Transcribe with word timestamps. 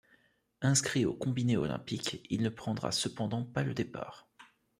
Inscrit 0.63 1.05
au 1.05 1.13
combiné 1.13 1.57
olympique, 1.57 2.25
il 2.31 2.41
ne 2.41 2.49
prendra 2.49 2.91
cependant 2.91 3.43
pas 3.45 3.61
le 3.61 3.75
départ. 3.75 4.27